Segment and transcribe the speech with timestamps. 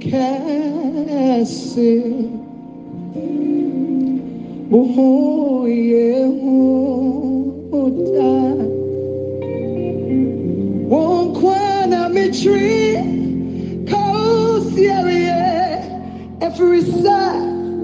[0.00, 1.90] kɛse
[4.70, 5.08] woho
[5.90, 6.06] yɛ
[6.40, 7.80] ho
[8.14, 8.32] da
[10.90, 11.60] wɔn kwa
[11.90, 12.84] na metiri
[13.88, 15.42] kaosiareɛ
[16.46, 17.18] ɛfiri sɛ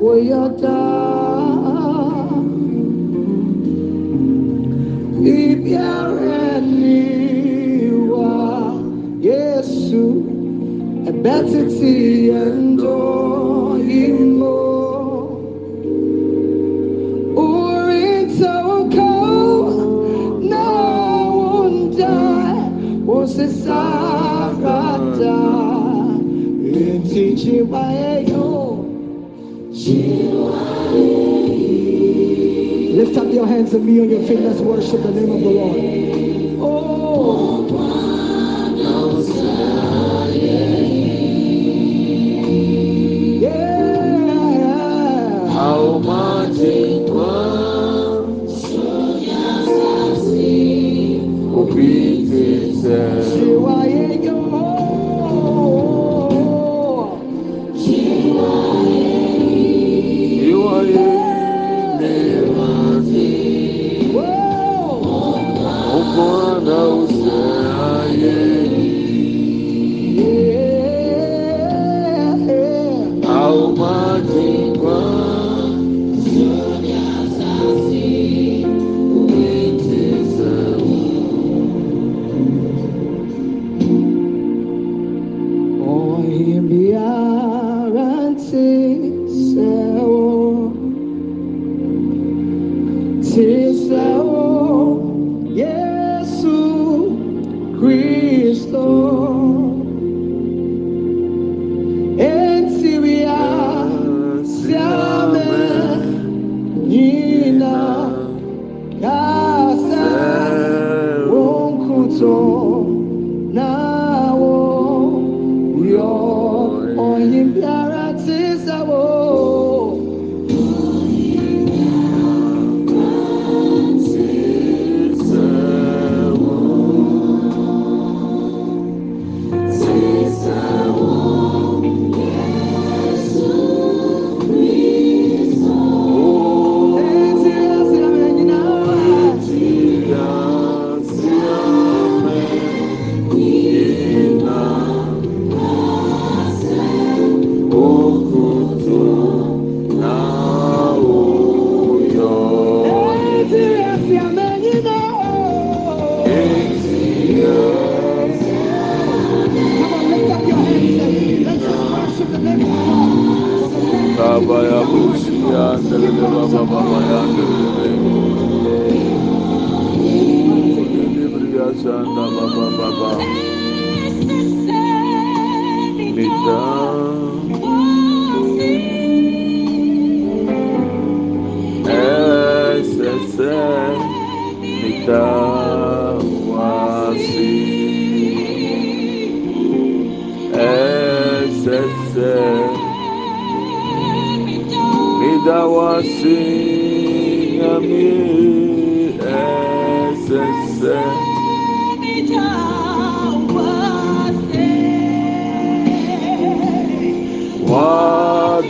[0.02, 1.29] wɔyɛ daa
[11.24, 12.96] yɛn dɔ
[13.88, 14.02] yi
[14.38, 14.54] mu
[17.44, 19.18] orintawukaw
[20.50, 20.64] na
[21.34, 22.14] wunda
[23.06, 24.64] wosisarata
[26.80, 28.48] enti chiwayeyo
[33.00, 34.40] Lift up your hands and be on your feet.
[34.40, 36.09] Let's worship the name of the Lord.
[93.36, 94.20] Now,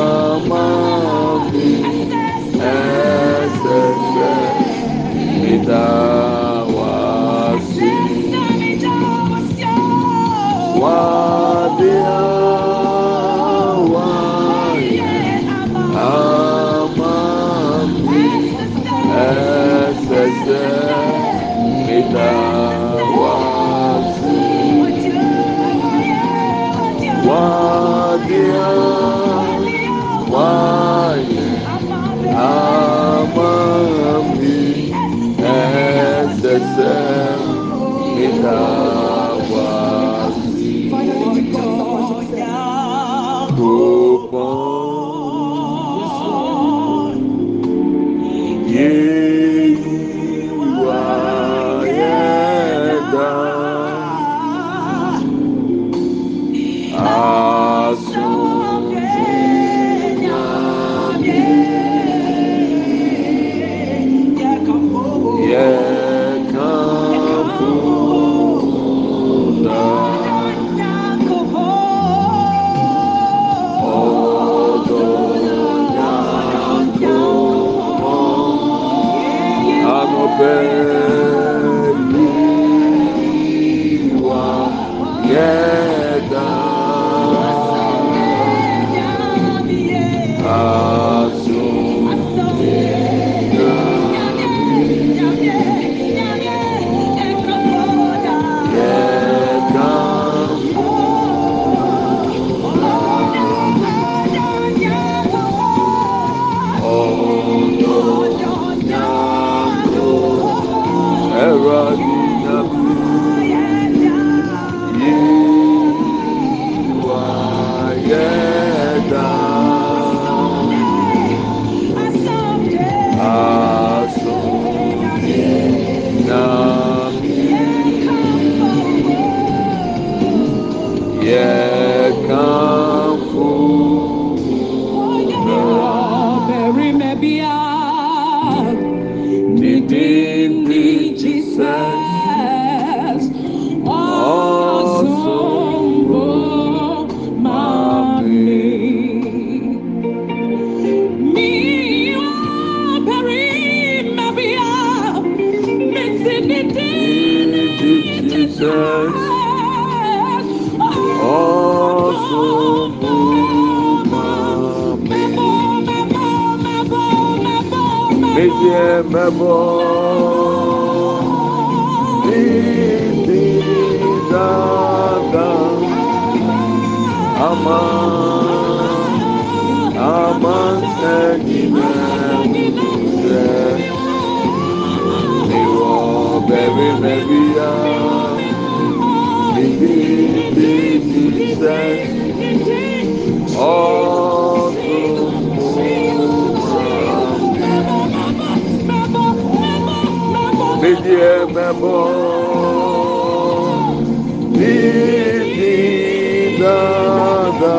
[206.61, 207.77] dada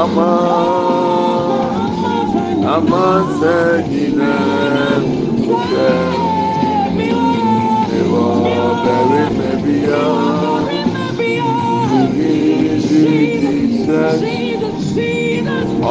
[0.00, 0.32] ama
[2.74, 3.04] ama
[3.38, 3.56] sɛ
[3.90, 4.32] nyinɛ
[5.70, 5.90] sɛ
[7.98, 8.26] ewɔ
[8.82, 10.02] bɛri mɛ bia
[11.88, 12.34] tuhi
[12.88, 13.54] didi
[13.86, 14.04] sɛ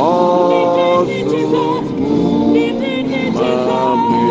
[0.05, 1.67] ɔsoro
[3.37, 4.27] mami.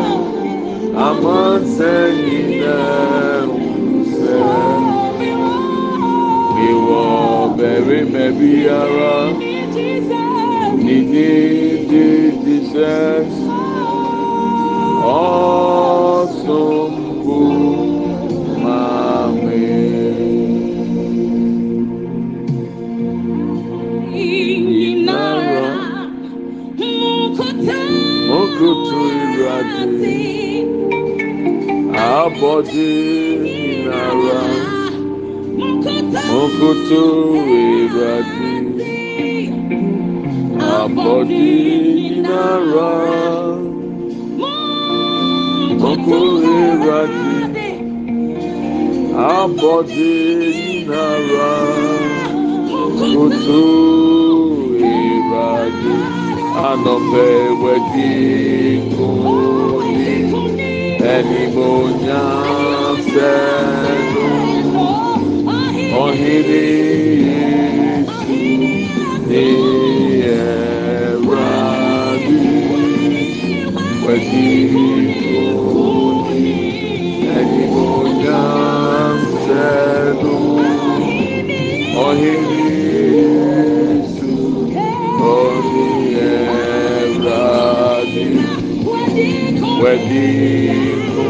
[1.07, 2.79] aman sẹyìnlẹ
[3.55, 4.41] ọsẹ
[6.69, 7.03] ìwọ
[7.57, 8.51] bẹrẹ mẹbi
[8.81, 9.15] ara
[10.83, 12.15] nidididisẹ
[15.19, 16.76] ọsùn.
[32.41, 34.41] body minara
[36.27, 37.03] mokoto
[37.61, 38.53] ewurade
[40.79, 41.47] abọdi
[41.95, 42.91] minara
[45.81, 46.17] moko
[46.53, 47.37] ewurade
[49.37, 50.11] abọdi
[50.57, 51.51] minara
[52.77, 53.61] mokoto
[54.91, 55.95] ewurade
[56.69, 57.29] anọfẹ
[57.61, 58.11] wẹdi
[58.93, 59.66] kun.
[61.07, 62.23] Elibonya
[63.11, 64.27] Sedu
[65.47, 66.67] é Ohiri
[69.27, 69.47] Ni
[70.27, 71.31] Erabi
[74.03, 74.51] Wadi
[75.71, 76.51] Oni
[77.37, 78.43] Elibonya
[79.45, 80.37] Sedu
[82.05, 82.66] Ohiri
[89.81, 91.27] ودينه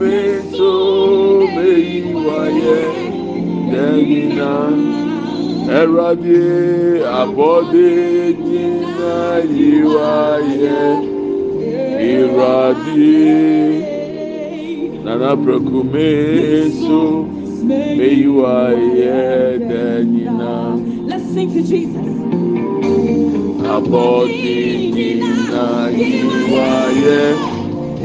[0.00, 0.72] me so
[1.54, 1.68] me
[1.98, 2.78] iwaye
[3.72, 4.52] dẹyìnà
[5.78, 6.44] ẹrọadé
[15.04, 16.10] nana pẹkù me
[16.82, 17.00] so
[17.68, 17.78] me
[19.68, 20.54] dẹyìnà.
[21.10, 22.06] Let's sing to Jesus.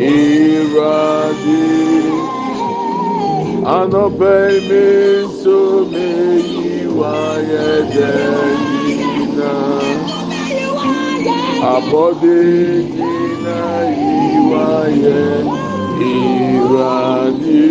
[0.01, 1.65] Iradi
[3.77, 4.35] anọbe
[4.67, 4.85] mi
[5.25, 5.59] nso
[5.91, 7.15] meyiwa
[7.69, 8.13] ẹdẹ
[8.67, 9.53] yina
[11.73, 12.39] abọde
[12.95, 13.59] yina
[13.99, 14.67] yiwa
[15.03, 15.23] yẹ
[16.13, 17.69] iradi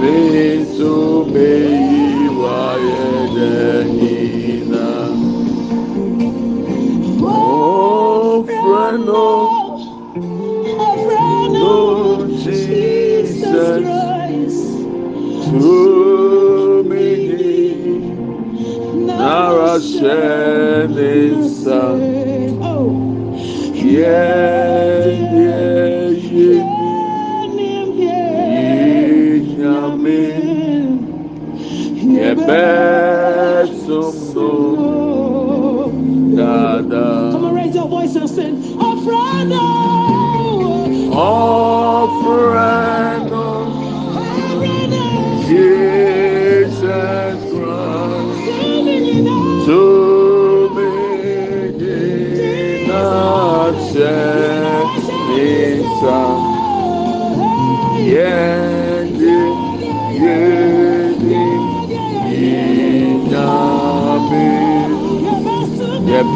[0.00, 0.16] mi
[0.60, 0.94] nso
[1.32, 2.58] meyiwa
[3.06, 3.54] ẹdẹ
[3.94, 3.97] yina.
[8.88, 9.76] Friend, oh,
[11.60, 13.84] oh, Jesus,
[15.44, 17.28] to me,
[23.74, 26.08] yeah, yeah,
[32.00, 32.34] yeah,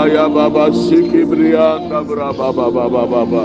[0.00, 3.44] Aya baba sikibriyanda braba baba baba baba.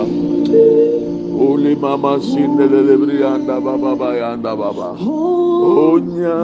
[1.36, 4.96] Uli mama sindelele briyanda baba bayanda baba.
[5.04, 6.40] Onya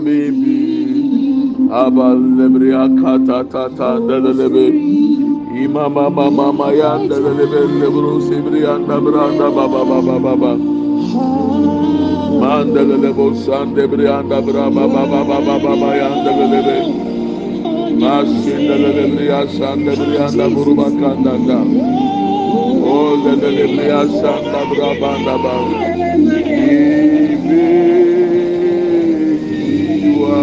[0.00, 0.64] bibi.
[1.68, 4.66] Aballe briyaka ta ta ta delele bi.
[5.60, 10.52] İmama mama maya delele bi lebru sibriyanda branda baba baba baba.
[12.40, 17.01] Mandelele bolsan debriyanda braba baba baba baba yanda delele bi.
[18.02, 21.58] Masinde lelebria sande brianda buruba kandanga.
[22.82, 25.54] O oh, lelebria sanda brabanda ba.
[27.30, 27.66] Ibe
[30.10, 30.42] iwa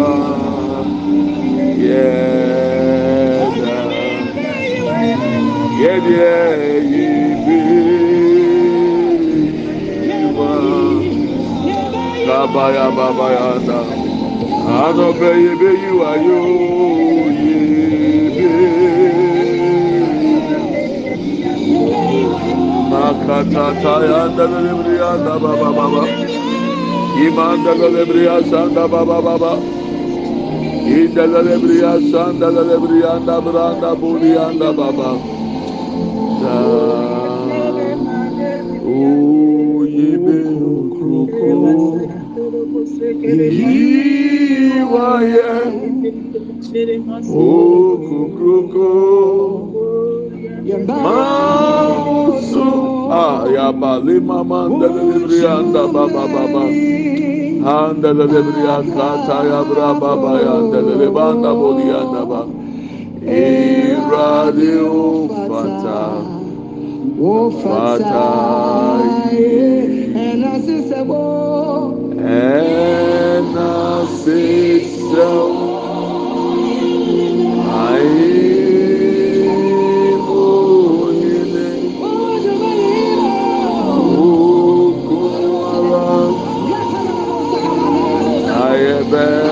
[1.84, 3.78] yeda.
[5.80, 6.96] Yedye uh.
[7.04, 7.58] ibe
[10.22, 10.52] iwa.
[12.26, 13.80] Kabaya baba yanda.
[14.84, 16.99] Ano be ibe iwa yo
[22.90, 26.04] Makatata yanda lebrianda baba baba.
[28.92, 29.52] Baba baba.
[30.86, 35.10] Idalelebriya sandalelebriyanda branda buliyanda baba.
[47.26, 48.94] Okukuku
[51.02, 52.70] mausu
[53.10, 56.62] ah ya bali mama dalelebriyanda baba baba.
[57.60, 62.48] Handelebriya kata ya braba baya delebanda boliyanda ba.
[63.20, 66.24] Iradio fata.
[67.20, 68.00] Oh, Fata.
[68.00, 68.30] Fata.
[72.16, 74.80] And I say,
[89.10, 89.50] verso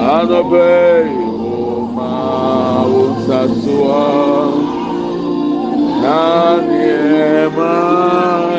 [0.00, 1.28] Anoveio
[1.92, 4.02] uma onça sua
[6.02, 6.88] Na me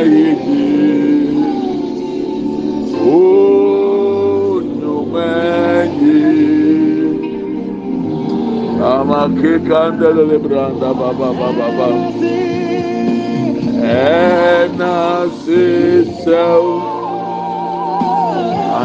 [0.06, 0.70] iki
[4.42, 6.22] A mengi
[8.82, 9.54] Amake
[10.80, 11.90] baba baba baba
[13.82, 16.06] É nascer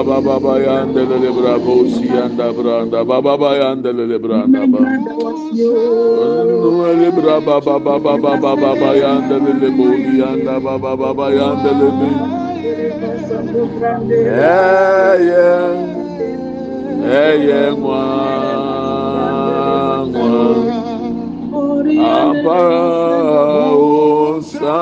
[0.00, 4.80] Kababa baba yandelele brabo si yanda branda baba baba yandelele branda ba.
[6.72, 12.08] Nuele braba baba baba baba baba yandelele boli yanda baba baba yandelele.
[14.40, 15.52] Eye
[17.04, 18.02] eye mwa
[20.08, 20.32] mwa.
[22.08, 24.80] Apara osanu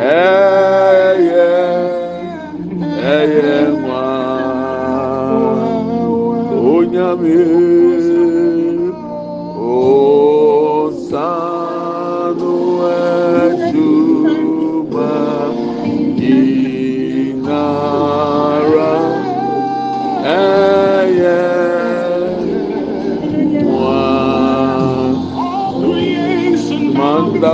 [0.00, 1.50] eye
[3.16, 4.04] eye nwa
[6.70, 7.34] onyame
[7.88, 8.15] osanu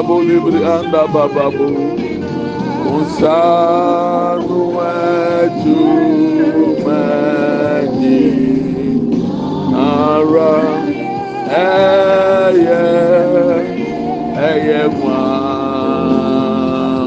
[0.02, 1.66] manda bolibri anda bababu
[2.94, 4.60] unsanu
[5.42, 5.80] eju
[6.84, 8.20] meni.
[9.70, 10.54] Nara
[11.48, 12.82] eye
[14.36, 15.20] eye nwa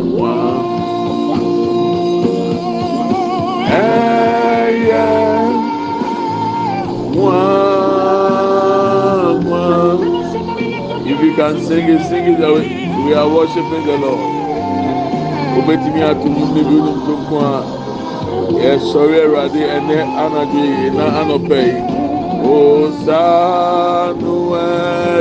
[0.03, 0.35] nwa
[3.69, 5.05] eye
[7.15, 7.39] nwa
[11.07, 14.19] if you can sing it sing it away we are worshiping the lord.
[15.57, 17.49] Obetumi atumu níbi onum tuntun a
[18.63, 21.75] yɛsɔre awurade ɛnɛ anadwo yi na anɔpɛ yi
[22.55, 24.35] osanu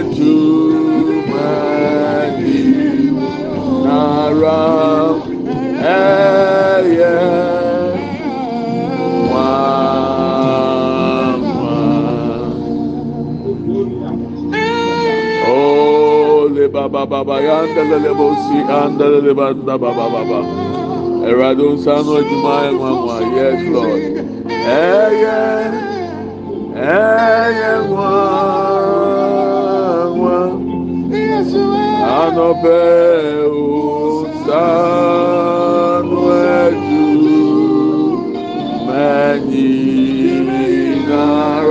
[0.05, 0.55] ɛtumani
[3.85, 4.61] nara
[5.85, 7.15] ɛyɛ
[9.29, 9.94] nwanwa
[16.95, 20.39] baba baba yandelele bosi andelele banda baba baba
[21.29, 24.03] ẹ̀rọ̀dọ̀ nsánú ẹ̀dùnmá ẹ̀wọ̀n àwọn yes lord.
[24.87, 25.43] Ẹ̀yẹ
[26.97, 28.55] ẹ̀yẹ wọ́n
[32.19, 33.51] anọ̀bẹ̀
[34.35, 36.21] nsánú
[36.61, 37.23] ẹ̀dùn
[38.87, 40.49] mẹ́yìn
[41.09, 41.64] nára ẹ̀yẹ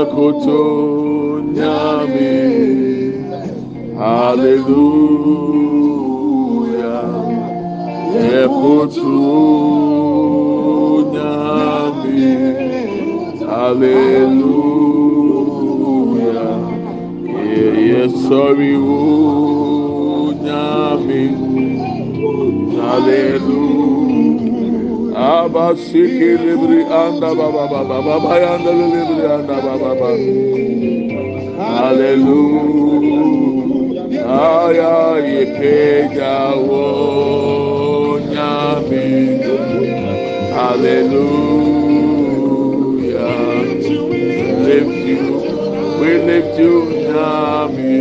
[0.00, 0.60] ekoto
[1.54, 2.34] nyame.
[3.98, 4.68] Hallelujah.
[8.42, 9.14] Ekoto
[11.14, 12.34] nyame.
[13.50, 14.58] Hallelujah.
[17.52, 19.00] Yeye sori wo
[20.44, 21.22] nyame.
[22.80, 23.67] Hallelujah.
[25.18, 30.10] Abba siki libri anda baba baba baba yanda libri anda baba baba.
[31.58, 33.18] Hallelujah.
[34.22, 36.82] Aya yepeja wo
[38.30, 39.42] nyami.
[40.54, 41.58] Hallelujah.
[44.38, 45.24] We lift you,
[46.00, 46.74] we lift you
[47.10, 47.98] nyami.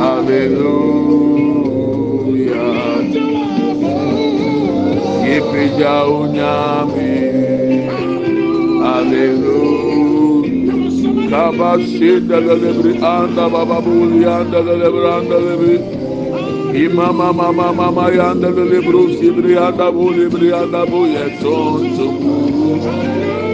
[0.00, 1.75] Hallelujah.
[6.32, 7.12] Nyami.
[8.82, 10.16] Hallelujah.
[11.30, 13.78] Kabashinda lebri anda baba
[14.24, 14.60] anda
[15.18, 15.76] anda lebri.
[16.72, 22.08] Imama mama mama yanda lebru sibri anda buli bri anda bu yetonto.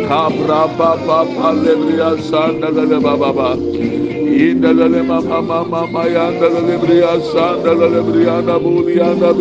[0.06, 2.68] Kabra papa pa lebri asanda
[3.00, 3.56] baba ba.
[3.56, 6.48] Inda mama mama yanda
[7.02, 7.72] asanda
[8.28, 9.32] anda buli anda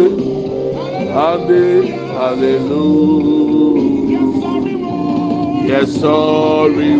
[2.22, 3.82] hallelujah.
[5.72, 6.94] Yes, sorry.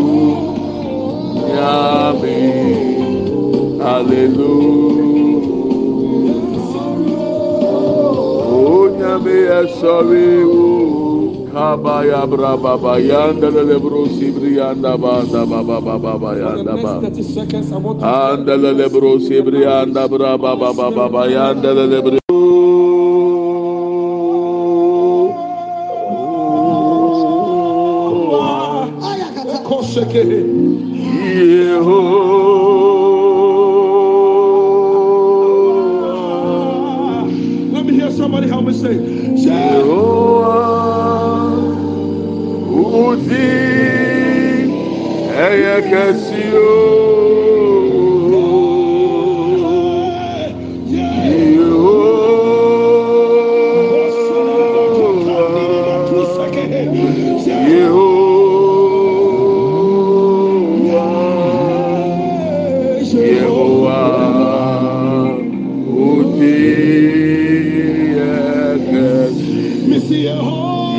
[1.58, 2.42] Yami.
[3.78, 5.12] Hallelujah.
[8.50, 9.38] Oh, Yami,
[9.80, 10.32] sorry.
[11.52, 16.94] Kabaya braba bayanda lele brosi brianda banda baba baba bayanda ba.
[18.32, 22.21] Anda lele brosi brianda braba baba baba bayanda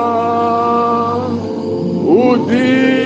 [2.07, 2.99] udi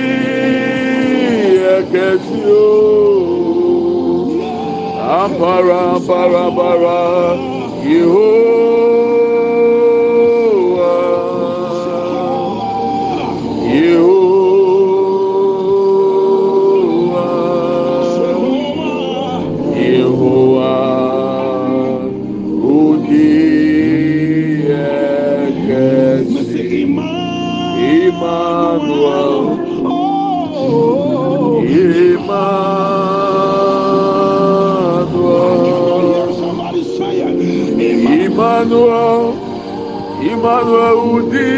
[40.88, 41.52] awudi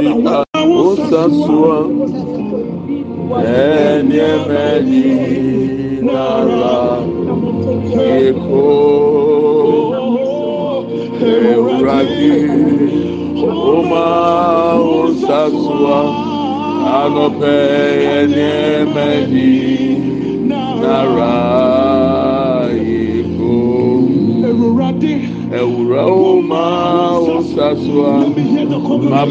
[0.00, 0.47] 嗯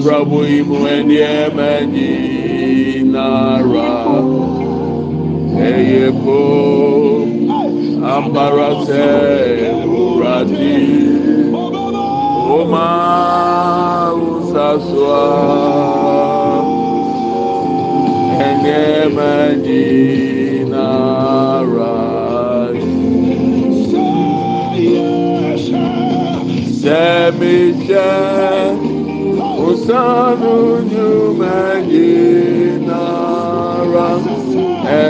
[0.08, 0.28] congregation.
[0.28, 0.97] Mabrabo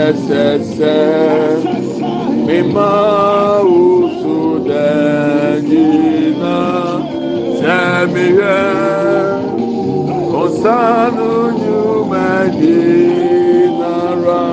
[0.08, 0.98] ẹsẹsẹ
[2.46, 2.90] mímá
[3.78, 6.58] oṣù dẹ̀yìnà
[7.58, 8.62] sẹ́miyẹ
[10.42, 11.30] ọ̀sánú
[11.62, 13.94] ju mẹ́jìnà
[14.24, 14.44] rà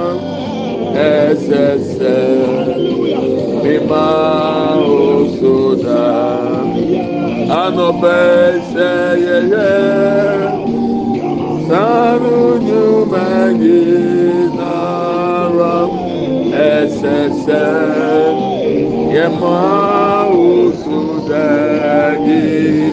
[1.14, 2.18] ẹsẹsẹ
[3.64, 4.06] mímá
[5.00, 7.16] oṣù dẹ̀yìnà
[7.64, 8.20] anọbẹ
[8.72, 8.92] ṣe
[9.26, 9.74] yẹyẹ
[11.68, 14.15] sanu nyumagi.
[17.06, 18.38] sesem
[19.16, 22.86] Yemausu dedinam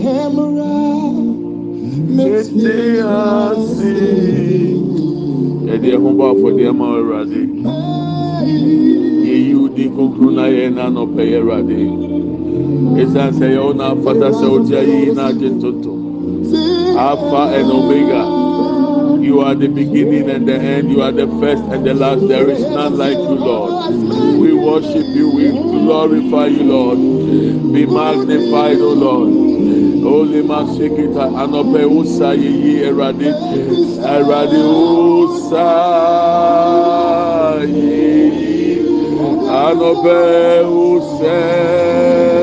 [0.04, 0.80] Hemra
[2.16, 4.43] Mitni asim
[5.84, 7.42] yɛde ho bɔ afɔdeɛ ma awurade.
[9.28, 11.78] Yɛyi wo din kronkro na yɛn na anɔpɛyɛ awurade.
[13.02, 16.00] Ɛsiane sɛ yɛwo na afata sɛ wogya yii na agye ntontom
[16.98, 18.22] afa and omega.
[19.24, 20.92] You are the beginning and the end.
[20.92, 22.28] You are the first and the last.
[22.28, 23.96] There is none like you lord.
[24.38, 25.32] We worship you.
[25.32, 26.98] We glorify you lord.
[27.74, 29.30] Be magnified o lord.
[30.04, 33.30] Holy masikita anɔpɛ usa yiyi awurade
[34.04, 35.68] awurade usa
[37.64, 38.84] yiyi
[39.48, 40.18] anɔpɛ
[40.68, 42.43] usa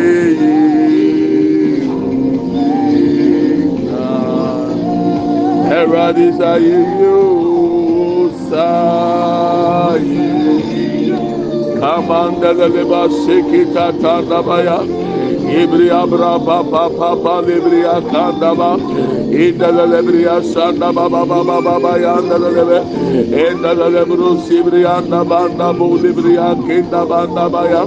[5.91, 10.27] Ẹ̀rọ̀dì sáyé yóò sáyé.
[11.79, 14.77] Kàmáńdẹ́lẹ́lẹ́ bá ṣèkì tàtà dábàyà.
[15.51, 18.77] Ibria braba papa palibria kandaba.
[19.31, 22.79] İndelelebria sanda baba baba baba yandelelebe.
[23.45, 27.83] Indelelebru sibrianda banda bulibria kinda banda baya.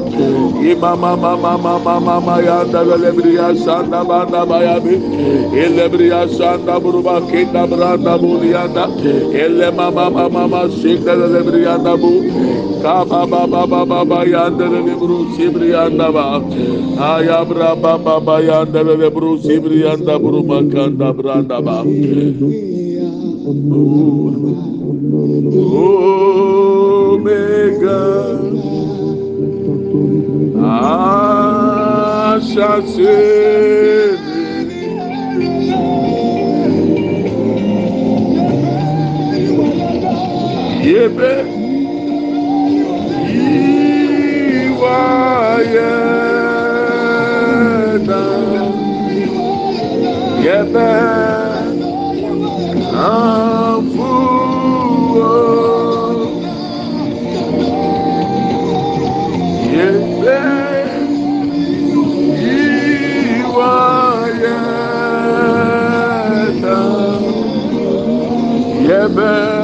[0.71, 4.95] İmama mama mama mama yandelelebria sanda banda baya bi.
[5.57, 8.85] İllebria sanda buruba kinda branda buliyanda.
[9.47, 12.13] İlle mama mama mama sindelelebrianda bu.
[12.83, 16.41] Kaba baba baba yandelelebru sibrianda ba.
[17.15, 21.79] Ayabra baba baba yandelele bru sibriya da buru makanda branda ba.
[27.15, 28.03] Omega.
[32.85, 34.19] Ashasini
[40.85, 41.33] Yebe.
[44.85, 46.14] Iwayena
[50.45, 50.91] yẹbẹ
[53.15, 54.45] afuwo
[59.75, 60.41] yẹbẹ
[62.43, 63.73] yiwa
[66.45, 66.79] yẹta
[68.89, 69.64] yẹbẹ.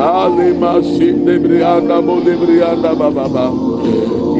[0.00, 3.46] alima sindebriyanda bo libriyanda baba baba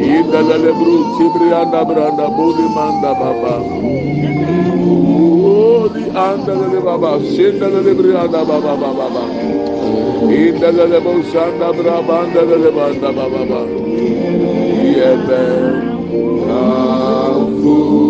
[0.07, 3.55] yindelelebru sibriyanda branda bo limanda baba
[5.43, 9.25] Holy andalele baba, shindelele brianda baba baba baba.
[10.41, 13.61] Indelele bo shanda braba andalele banda baba baba.
[14.97, 15.43] Yebe
[16.47, 18.10] kafu.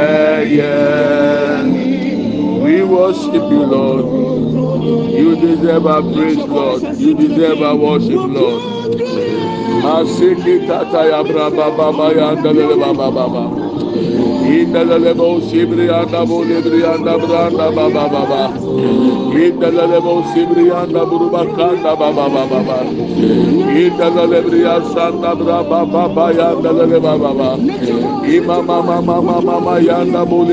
[0.00, 0.78] ẹyẹ.
[2.62, 4.04] We worship you, Lord.
[5.20, 6.82] You deserve our praise, Lord.
[6.98, 8.62] You deserve our worship, Lord.
[9.82, 13.61] Masiki tata ya braba baba ya ndalele baba baba.
[14.48, 18.52] İndelelebo sibriyanda bu libriyanda branda baba baba.
[19.38, 22.84] İndelelebo sibriyanda buru bakanda baba baba baba.
[23.78, 27.58] İndelelebriyan sanda bra baba baba yandelele baba baba.
[28.34, 30.46] İma mama mama yanda bu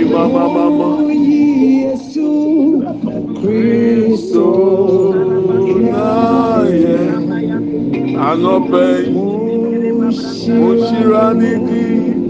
[0.00, 0.90] Imama mama.
[3.40, 4.46] Kristo
[5.92, 6.96] naye
[8.30, 8.86] anope
[10.58, 12.21] mushira niki.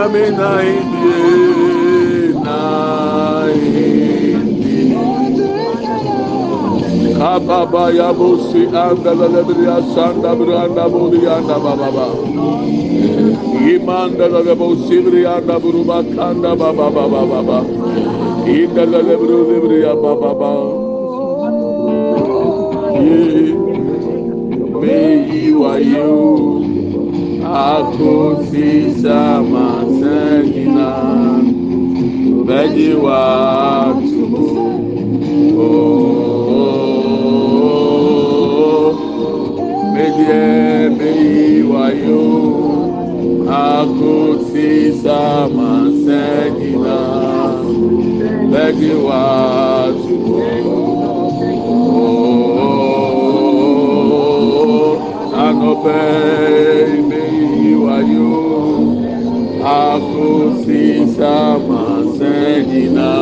[0.00, 1.12] Onyame nahindi
[2.44, 3.88] nahindi
[7.18, 12.06] kababa yabusi andalelebria sanda branda budi anda bababa
[13.72, 17.58] imanda lelebosi brianda buruba kanda baba baba baba
[18.48, 20.52] indalelebru libria bababa
[23.00, 23.54] Yeah.
[24.80, 26.70] May you are you.
[27.44, 29.69] Akosisa masakina.
[30.00, 30.88] Sejina,
[32.40, 34.44] Ubedi Watsumo,
[39.92, 42.24] Medie Mei Wayo,
[43.46, 44.70] Akuti
[45.02, 45.72] Sama
[46.04, 46.98] Sejina,
[48.44, 50.48] Ubedi Watsumo,
[55.44, 56.99] Anope
[59.64, 63.12] akufisa masẹyina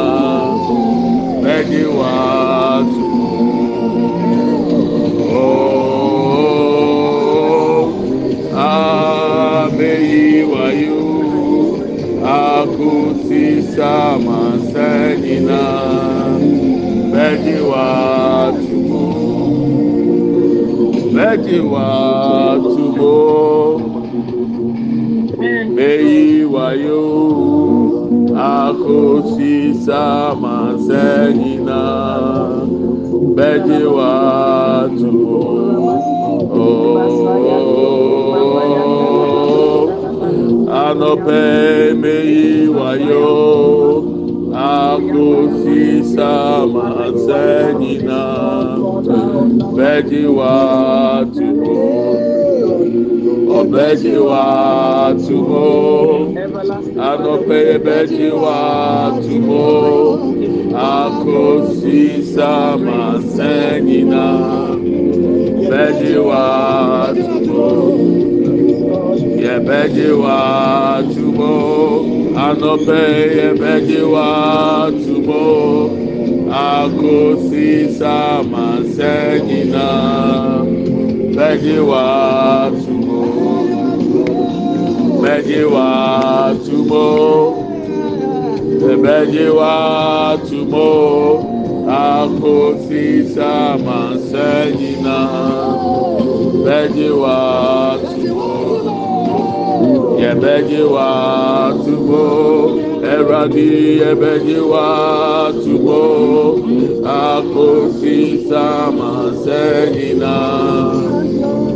[1.42, 3.06] bẹni wa tu
[5.34, 5.52] ooo
[7.74, 11.04] oh, ameyi wayo
[12.22, 13.92] akufisa
[14.26, 15.62] masẹyina
[17.12, 17.88] bẹni wa
[18.62, 18.80] tu
[21.14, 22.87] bẹni wa.
[26.68, 27.04] wayo
[28.36, 31.80] akosi sama senina
[33.36, 35.16] beji watu
[36.52, 37.00] oh,
[40.84, 44.04] anope meyi wayo
[44.52, 48.22] akosi sama senina
[49.76, 51.48] beji watu
[53.58, 54.44] ọbẹ oh, ti wà
[55.24, 56.37] tùmọ̀
[57.12, 58.58] anope bejiwa
[59.22, 59.68] tumo
[60.74, 64.26] akosi sama sengina
[65.70, 66.44] bejiwa
[67.14, 67.70] tumo
[69.42, 70.38] ye bejiwa
[71.14, 71.54] tumo
[72.46, 73.02] anope
[73.36, 74.28] ye bejiwa
[75.04, 75.44] tumo
[76.52, 79.88] akosi sama sengina
[81.36, 82.04] bejiwa
[82.84, 82.97] tumo.
[85.28, 87.04] Ebeji wa tumo.
[88.92, 90.88] Ebeji wa tumo.
[91.84, 95.18] Ako sisa mansenyina.
[96.64, 98.54] Ebeji wa tumo.
[100.18, 102.24] Ebeji wa tumo.
[103.04, 106.02] Eradi ebeji wa tumo.
[107.04, 108.64] Ako sisa
[108.96, 110.36] mansenyina.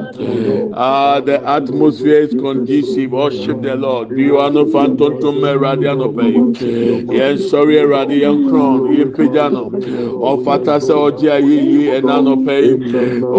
[0.74, 6.24] ah the atmosphere is conducive worship the lord bí wàá no fa ntontom ẹrọadi anọpẹ
[6.34, 9.64] yìí yẹn sọrí ẹrọadi yẹn kúrọn yẹn pẹjá nọ
[10.30, 12.56] ọfata sẹ ọjẹ ayé yìí ẹnà anọpẹ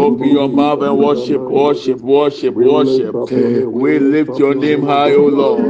[0.04, 3.14] open your mouth and worship worship worship worship
[3.82, 5.62] we lift your name high o lord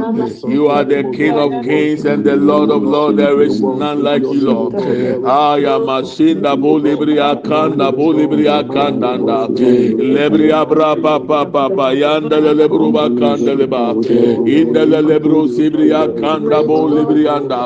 [0.48, 3.16] you are the king of kings and the Lord of Lords.
[3.16, 4.74] There is none like you, Lord.
[5.24, 11.18] I am a sin da bo libri akanda bo libri akanda da libri abra pa
[11.18, 13.84] pa pa pa yanda le lebru ba kanda le ba
[14.58, 17.62] inda le lebru sibri akanda bo libri anda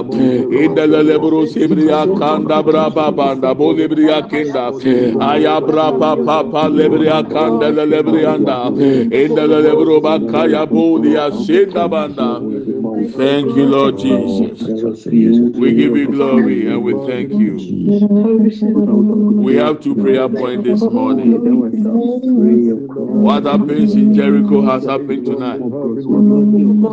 [0.62, 4.66] inda le lebru sibri akanda bra pa pa da bo libri akinda.
[5.30, 8.58] aya bra pa pa pa libri akanda le libri anda
[9.22, 12.30] inda le lebru ba kaya bo dia sin da banda
[13.16, 14.35] Thank you, Lord Jesus.
[15.60, 17.56] We give you glory and we thank you.
[19.44, 21.32] We have two prayer points this morning.
[23.24, 25.60] What happens in Jericho has happened tonight.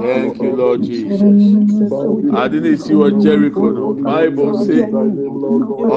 [0.02, 1.22] Thank you, Lord Jesus.
[2.34, 4.82] I didn't see what Jericho no Bible say.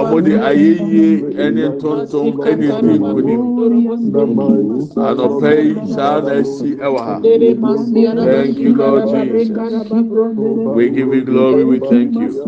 [0.01, 3.36] Ọmọdé ayẹyẹ ẹni tuntun ẹni dín kùnì.
[5.09, 7.16] Ànọ̀pẹ́ yìí sáà náà sí ẹwà ha.
[8.24, 9.49] Thank you, Lord Jesus.
[10.76, 11.36] We give you glory.
[11.37, 12.43] We thank you.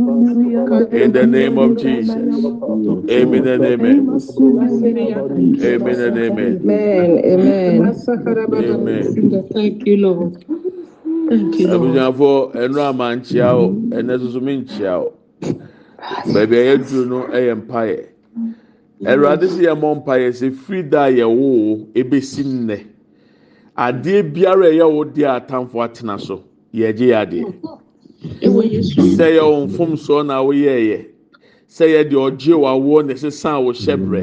[0.93, 2.16] In the name of Jesus.
[2.16, 4.09] Amen and amen.
[5.62, 6.61] Amen and amen.
[6.64, 7.24] Amen.
[7.24, 7.95] Amen.
[8.55, 9.45] Amen.
[9.53, 10.45] Thank you, Lord.
[11.28, 11.97] Thank you, Lord.
[11.99, 13.64] abusuafo ẹnu ama nkyia o
[13.99, 15.12] ẹnẹ soso mi nkyia o
[16.32, 17.99] baabi a yɛduru no yɛ mpaeɛ
[19.11, 22.78] awurade sɛ yɛmmɔ mpaeɛ sɛ firi da a yɛwo o ebesi nnɛ
[23.76, 27.45] adeɛ biara a ɛyɛ wo deɛ atamfo atena so yɛgye yɛ adeɛ.
[29.16, 30.99] Sɛ yɛ wɔn mfomsoɔ na woyɛɛyɛ
[31.75, 34.23] sɛ yɛ deɛ ɔgye wawoɔ na ɛsesa wo hyɛ brɛ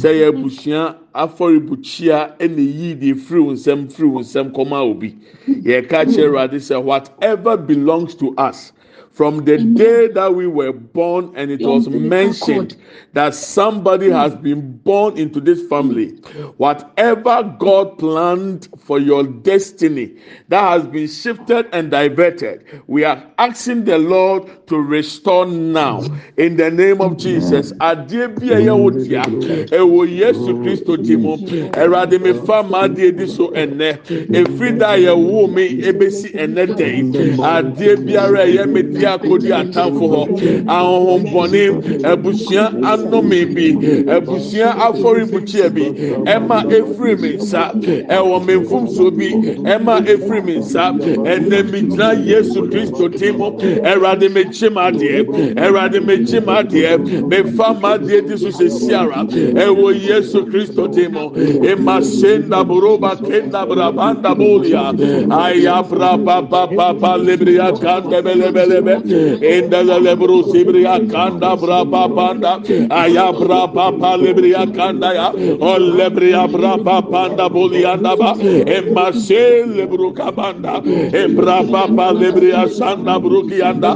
[0.00, 0.82] sɛ yɛ abusua
[1.14, 5.14] afɔrebukyia ɛna eyi deɛ firi wo nsɛm firi wo nsɛm kɔma obi
[5.46, 8.72] yɛka kyerɛ awurade sɛ whatever belongs to us
[9.12, 12.76] from the day that we were born and it was mentioned
[13.12, 16.10] that somebody has been born into this family
[16.56, 20.16] whatever god planned for your destiny
[20.48, 26.00] that has been shifted and diverted we are asking the lord to restore now.
[26.38, 31.36] In the name of jesus adeɛ bi a ɛyɛ wo ɛwɔ yesu kristo di mu
[31.36, 33.98] ɛwurade mi fa maa adeɛ di so ɛnɛ
[34.32, 40.08] efiri da yɛ wo mi ebesi ɛnɛ dɛn adeɛ biara ɛyɛ mi di akodi atamfo
[40.08, 43.68] hɔ ahohombɔne abusua anome bi.
[44.16, 45.84] Abusua afɔribukyia bi
[46.32, 47.72] ɛma efiri mi nsa
[48.08, 49.28] ɛwɔ mi nfumso bi.
[49.68, 55.24] Ɛma efiri mi nsa ɛnɛ mi gyina yesu kristo di mu ɛwurade mi ma adeɛ
[55.56, 56.98] ɛwurade mi kyi ma adeɛ
[57.28, 61.32] mi fa ma adeɛ di so sɛ siara ɛwɔ yesu kristo di mu
[61.64, 64.92] ema senda buroba kenda brabanda bolia
[65.32, 68.94] aya braba baba ba libria kanda belebelebe
[69.42, 72.52] enda lebru sibria kanda braba banda
[72.90, 78.34] aya braba ba libria kanda ya o lebria braba banda bolianda ba
[78.76, 80.80] ema se lebru kabanda
[81.22, 83.92] embraba ba libria sanda brukianda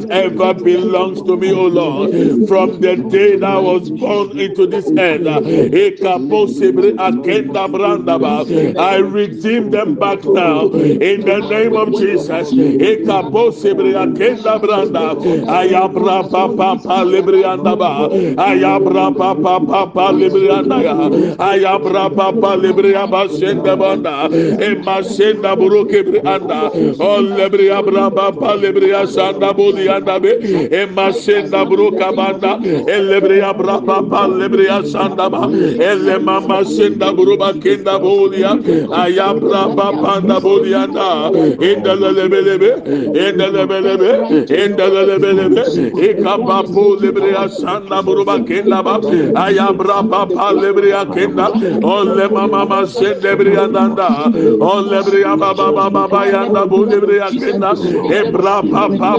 [0.00, 2.10] whatever belongs to me o lord
[2.48, 5.90] from the day that I was born into this earth eh,
[7.72, 8.16] branda
[8.78, 12.52] I redeem them back now in the name of Jesus.
[12.52, 13.52] Ekapo
[29.84, 30.32] yanda be
[30.70, 32.58] emasenda bruka banda
[32.94, 35.46] elebreya brapa palebreya sandaba
[35.80, 38.52] elle mama senda bruba kenda bolia.
[39.02, 41.30] Ayabra papanda bolianda
[41.68, 42.70] endelelebelebe
[43.24, 44.10] endelebelebe
[44.62, 45.62] endelelebelebe
[46.08, 49.00] ekapa polebreya sanda bruba kenda ba.
[49.44, 51.46] Ayabra papa lebreya kenda.
[51.82, 54.08] Olle mama sendebreya danda
[54.60, 57.70] olle breya baba baba yanda bolebreya kenda.
[58.20, 59.10] Ebra papa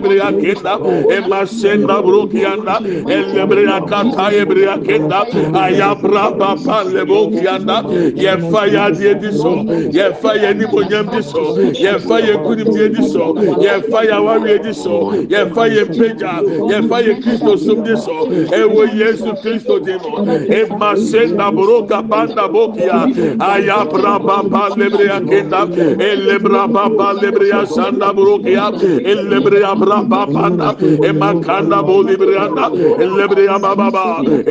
[0.00, 0.78] lebreya kenda
[1.16, 7.84] ema senda brokianda elebreya kata ebreya kenda ayabra papa lebokianda
[8.14, 14.04] yefa ya die diso yefa ye ni monyam diso yefa ye kunim die diso yefa
[14.04, 16.32] ya wawe diso yefa ye peja
[16.70, 23.06] yefa ye kristo sum diso ewo yesu kristo dimo ema senda broka banda bokia
[23.38, 25.66] ayabra papa lebreya kenda
[25.98, 28.72] elebra papa lebreya sanda brokia
[29.04, 30.68] elebreya lamba panda
[31.08, 32.66] e makanda boli brianda
[33.04, 34.04] elebriya baba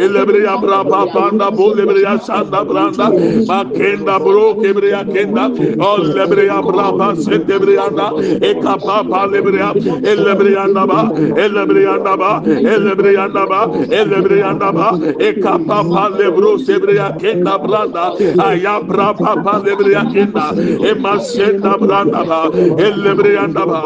[0.03, 3.07] elebriya brapa panda boli briya sanda branda
[3.49, 5.45] makenda bro kebriya kenda
[5.89, 8.07] olebriya brapa sende brianda
[8.49, 9.69] e kapa palebriya
[10.11, 11.01] elebriyanda ba
[11.45, 12.31] elebriyanda ba
[12.73, 13.59] elebriyanda ba
[13.99, 14.87] elebriyanda ba
[15.27, 18.05] e kapa palebro sebriya kenda branda
[18.47, 20.45] aya brapa palebriya kenda
[20.89, 22.41] e masenda branda ba
[22.87, 23.81] elebriyanda ba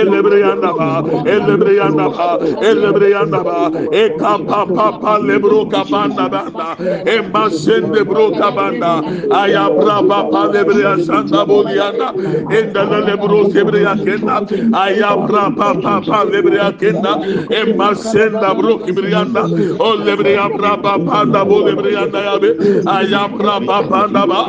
[0.00, 2.28] elebriyanda ba ba, elebriyanda ba,
[2.62, 3.58] elebriyanda ba,
[3.92, 6.76] eka pa pa pa lebro kabanda banda,
[7.06, 12.12] emba e sende bro kabanda, aya bra pa pa lebriya santa boliyanda,
[12.58, 14.36] enda la lebro kebriya kenda,
[14.74, 17.12] aya bra pa pa pa lebriya kenda,
[17.50, 19.42] emba senda bro kebriyanda,
[19.80, 22.50] o lebriya bra pa pa da bo lebriyanda ya be,
[22.86, 24.40] aya bra pa pa da ba,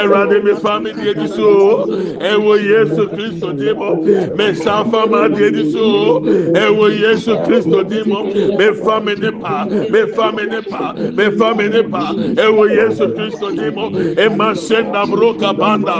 [0.00, 1.86] erade mi fami diye diso,
[2.20, 3.96] ewo Yesu Kristo diye bo,
[4.36, 6.20] mesafama diye diso, o
[6.64, 8.18] ẹwọ yesu kristo di mu
[8.58, 9.54] mẹfa mi nípa
[9.92, 10.82] mẹfa mi nípa
[11.18, 12.02] mẹfa mi nípa
[12.44, 13.84] ẹwọ yesu kristo di e mu
[14.24, 15.96] ẹma ṣe nàbúrò kabanda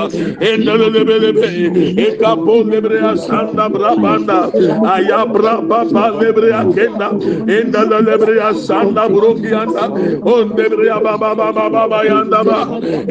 [0.50, 1.48] ẹnlẹ e lẹbẹlẹbẹ
[2.06, 4.38] ẹkapọ e lẹbẹrẹ asanda brabanda
[4.94, 7.08] ayabra baba lẹbẹrẹ akenda
[7.56, 9.84] ẹnlẹ lẹbẹrẹ asanda buro kiyanda
[10.34, 12.58] on lẹbẹrẹ ababa baba baba yanda ba.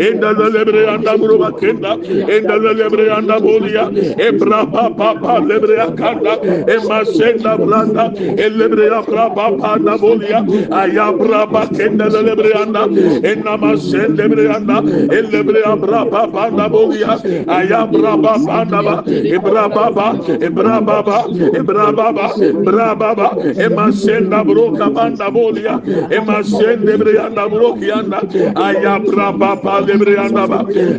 [0.05, 1.91] Ẹnlẹ lẹbẹrẹ yanda buro bakenda
[2.35, 3.85] ẹnlẹ lẹbẹrẹ yanda boliya
[4.27, 6.33] ẹbra baba baba lẹbẹrẹ akanda.
[6.73, 8.11] Emma Senda Blanda,
[8.45, 12.83] Elebrea Braba Panda Bolia, Ayabra Bakenda Lebreanda,
[13.21, 14.81] Enama Senda Breanda,
[15.17, 17.13] Elebrea Braba Panda Bolia,
[17.45, 20.07] Ayabra Baba, Ebra Baba,
[20.39, 21.17] Ebra Baba,
[21.59, 23.27] Ebra Baba, Ebra Baba,
[23.65, 25.79] Emma Senda Broca Panda Bolia,
[26.11, 28.19] Emma Senda Breanda Brokianda,
[28.55, 30.45] Ayabra Baba Lebreanda,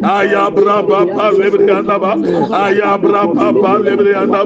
[0.03, 1.99] Ayabra Baba Lebreanda,
[2.65, 4.45] Ayabra Baba Lebreanda,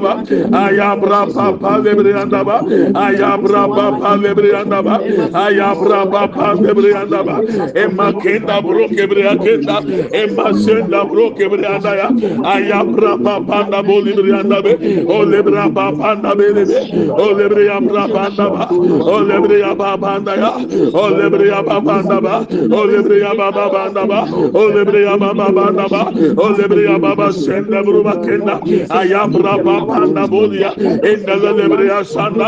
[0.51, 2.57] Ayabra pa pa lebrianda ba
[3.05, 4.95] ayabra pa pa lebrianda ba
[5.33, 7.35] ayabra pa pa lebrianda ba
[7.75, 9.77] emma kenda bro kebrea kenda
[10.13, 12.07] emma senda bro kebreanda ya
[12.43, 14.73] ayabra pa pa da bo lebrianda be
[15.07, 16.49] o lebra pa pa da be.
[16.49, 16.65] Le
[17.09, 20.51] o lebre ya pa pa da ba o lebre ya pa pa da ya
[20.93, 24.19] o lebre ya pa pa da ba o lebre ya pa pa da ba
[24.53, 26.01] o lebre ya pa pa da ba
[26.37, 28.59] o lebre ya pa pa senda bro ba kenda.
[28.89, 30.71] Ayabra pa pa da bo ya
[31.11, 32.47] endala lebriya sanda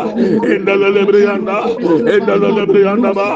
[0.53, 1.57] endala lebriya anda
[2.15, 3.27] endala lebriya anda ba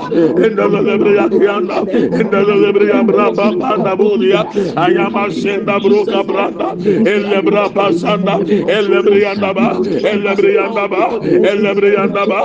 [0.45, 1.77] endala lebriya kiyanda
[2.21, 4.41] endala lebriya braba panda bulia
[4.85, 6.67] ayama senda bruka branda
[7.13, 8.35] elebra pasanda
[8.77, 9.67] elebriya anda ba
[10.13, 11.01] elebriya anda ba
[11.51, 12.39] elebriya anda ba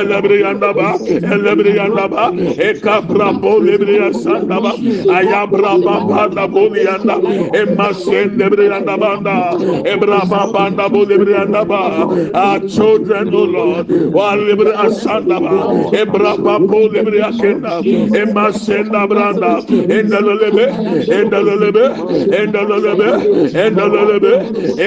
[0.00, 0.88] elebriya anda ba
[1.34, 2.24] elebriya anda ba.
[2.68, 4.72] Ekabra bo lebriya sanda ba
[5.18, 5.72] ayabra
[6.10, 7.16] panda bulia anda
[7.60, 9.34] emasende lebriya anda banda
[9.92, 10.20] ebra
[10.54, 11.80] panda bu lebriya anda ba
[12.34, 13.88] our children, O Lord.
[13.88, 17.82] Walibre asandaba, ebrapa po libre akenda,
[18.22, 19.52] emasenda branda,
[19.96, 20.66] endalelebe,
[21.18, 21.84] endalelebe,
[22.40, 23.08] endalelebe,
[23.64, 24.32] endalelebe,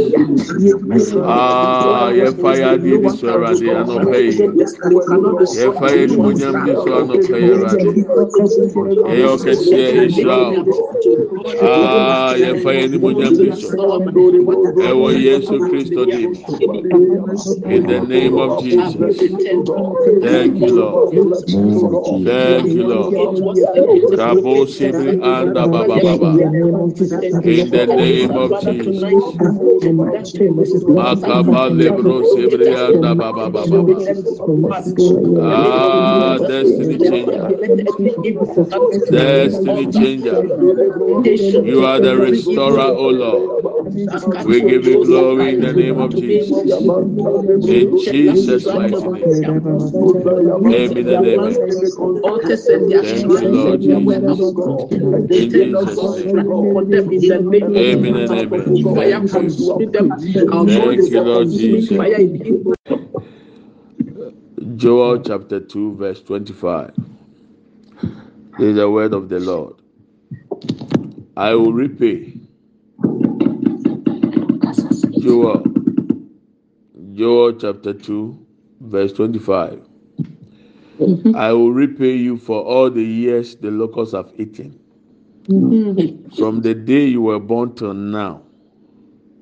[1.51, 4.31] Ah, nyinaa yɛfa yɛ adeɛ bi so awurade anɔpa yi
[5.57, 7.89] yɛfa yɛ animonyam bi so anɔpa yi awurade.
[9.11, 10.53] Ɛyɛ ɔkɛseɛ ɛhyira wo
[11.61, 13.69] aa ah, yɛfa yɛ animonyam bi so.
[14.89, 16.31] Ɛwɔ yesu kristo dim
[17.73, 19.17] in the name of jesus.
[20.21, 21.13] Thank you lord.
[22.25, 23.13] Thank you lord.
[24.19, 26.31] Rabo sibiri anda baba baba
[27.43, 29.03] in the name of jesus.
[30.87, 33.95] Maka Makaba lebro sibri anda baba baba baba.
[35.41, 37.47] Ah, destiny changer.
[39.11, 40.39] Destiny changer.
[41.63, 43.78] You are the restorer, O Lord.
[44.45, 46.89] We give you glory in the name of Jesus.
[47.65, 49.51] In Jesus' mighty name.
[50.71, 51.75] Amen and amen.
[53.01, 54.55] Thank you, Lord Jesus.
[55.31, 56.43] In Jesus' name.
[57.75, 58.83] Amen and amen.
[58.93, 59.59] Thank you.
[60.65, 62.21] Thank you, Lord Jesus.
[64.77, 66.93] Joel chapter 2, verse 25.
[68.57, 69.75] This is the word of the Lord.
[71.37, 72.38] I will repay.
[75.21, 75.63] Joel.
[77.13, 78.45] Joel chapter 2,
[78.81, 79.81] verse 25.
[80.99, 81.35] Mm-hmm.
[81.35, 84.79] I will repay you for all the years the locusts have eaten.
[85.47, 86.35] Mm-hmm.
[86.35, 88.43] From the day you were born till now.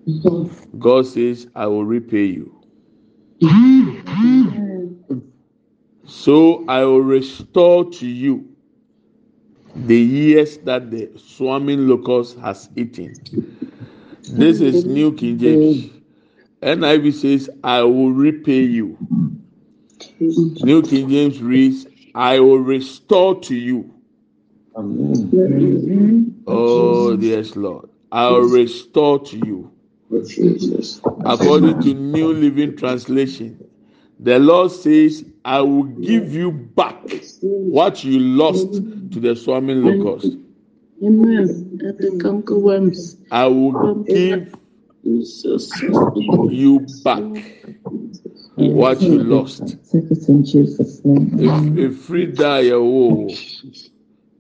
[0.08, 0.80] Mm-hmm.
[0.80, 2.54] God says, I will repay you.
[6.06, 8.48] So I will restore to you
[9.76, 13.14] the years that the swarming locust has eaten.
[14.30, 14.90] This is mm.
[14.90, 15.92] New King James.
[16.62, 18.98] NIV says, I will repay you.
[20.20, 20.64] Mm.
[20.64, 23.94] New King James reads, I will restore to you.
[24.76, 26.34] Mm.
[26.48, 27.90] Oh, yes, Lord.
[28.12, 29.72] I will restore to you.
[30.12, 33.60] Oh, According to New Living Translation,
[34.20, 36.98] the Lord says, I will give you back
[37.42, 40.38] what you lost to the swarming locust.
[41.04, 41.80] Amen.
[41.88, 43.18] At the cankerworms.
[43.32, 44.56] I will give
[45.04, 47.22] you back
[48.56, 49.78] what you lost.
[49.94, 51.40] in Jesus' name.
[51.40, 53.92] If if free die, oh, it's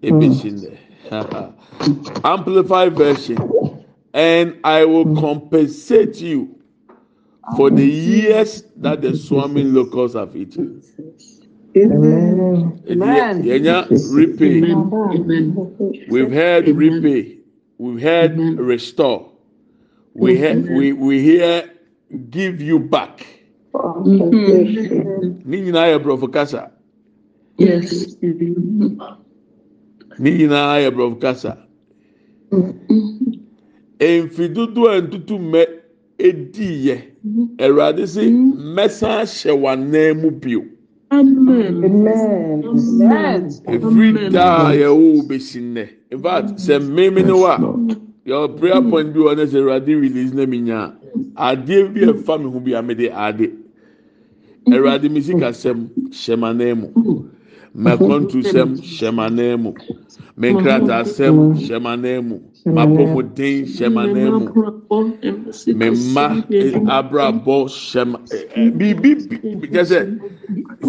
[0.02, 0.46] mm.
[0.46, 0.80] in there.
[2.26, 5.20] Amplified version, and I will mm.
[5.20, 6.60] compensate you
[7.56, 10.82] for the years that the swarming locusts have eaten.
[13.46, 14.72] yɛnya repay.
[14.72, 15.46] Amen.
[16.10, 17.38] We've heard repay.
[17.78, 19.32] We've heard restore.
[20.14, 21.70] We, he we, we hear
[22.30, 23.26] give you back.
[23.74, 25.42] Mm-hmm.
[25.46, 26.72] ne nyinaa yɛ borɔfo kasa.
[27.58, 28.16] Yes.
[30.20, 31.58] Ni nyinaa yɛ borɔfo kasa.
[34.00, 35.66] Mfi dodo a ntutu mmɛ
[36.18, 36.98] edi yɛ.
[37.60, 40.64] Awurade si mmɛsan hyɛ wa mu bio.
[41.12, 41.72] Every
[44.30, 47.58] daa yɛwɔ besi nnɛ in fact sɛ mmemme ne wa
[48.26, 50.92] yɛ prayer point bi wɔ ne sɛ awurade release na mi nya
[51.36, 53.52] adeɛ bi ɛfa mi ho bi a mi de ade
[54.68, 56.88] awurade mi si kasɛm hyɛ ma nan mu
[57.76, 59.72] mɛkɔntu sɛm hyɛ ma nan mu
[60.38, 64.50] mɛnkrata sɛm hyɛ ma nan mu mapɔmuden hyɛ ma nan mu
[65.74, 66.26] mɛma
[66.98, 68.20] abrabɔ hyɛ ma
[68.78, 69.12] biribi
[69.62, 70.00] bi kyɛ sɛ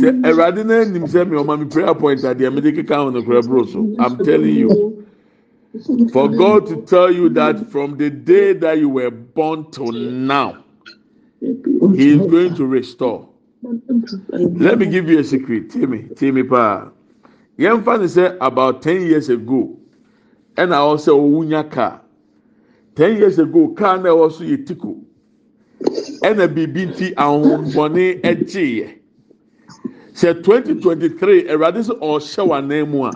[0.01, 3.11] sɛ awurade náà nim sɛ mi ɔma mi prayer point adeɛ mi de keka ho
[3.11, 3.81] no kura bro so.
[3.99, 5.05] I'm telling you.
[6.13, 10.65] For god to tell you that from the day that you were born till now
[11.41, 13.29] he is going to restore.
[14.33, 15.71] Let me give you a secret.
[15.71, 16.93] Tell me tell
[17.59, 19.77] me paa yɛn fa ne sɛ about ten years ago
[20.57, 22.01] ɛna ɔsɛ owunya car.
[22.95, 24.97] Ten years ago car na ɛwɔ so yɛ tiko.
[26.23, 28.95] Ɛna biribi nti ahombɔne ɛgyeeɛ.
[30.13, 33.13] Sɛ twenty twenty three ɛwurade sɛ ɔhyɛ w'anan mu a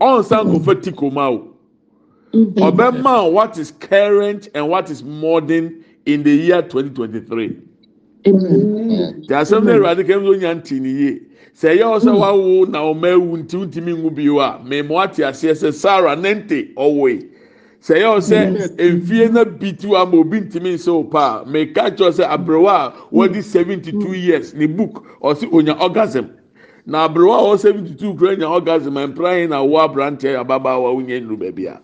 [0.00, 1.46] ɔnsan kɔfɛ tiko ma o
[2.32, 7.56] ɔbɛma what is current and what is modern in the year twenty twenty three
[8.24, 8.30] tí
[9.28, 11.20] asɛm náà ɛwurade kɛm so nya ntì ni yie
[11.54, 15.52] sɛ ɛyɛ ɔsɛ wawo na ɔma ewu nti ntumi ngu bi wa mɛmɔ ate aseɛ
[15.54, 17.28] sɛ sarah nente yi
[17.82, 21.96] sɛ ɛyɛ ɔsɛ efie na bi ti wa ma obi ntumi nse o paa mɛka
[21.96, 26.30] kyerɛ sɛ aberewa a wɔdi seventy two years ne book ɔsi onya orgasm.
[26.86, 31.20] Na aberewa a ɔwɔ seventy two kura nya orgasm mpran na wɔ aberanteɛ ababaawa onye
[31.20, 31.80] nnu baabi a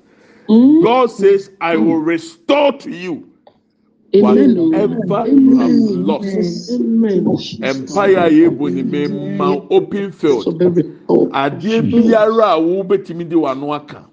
[0.83, 3.25] god says i will restore to you
[4.25, 4.57] Amen.
[4.57, 5.71] whatever you have
[6.09, 6.71] lost
[7.63, 9.09] empire yẹ bọ ni mẹ
[9.39, 10.45] ma open field.
[11.33, 14.09] Adeɛ biara a wọ́n bẹ tìmí di wà nù aka.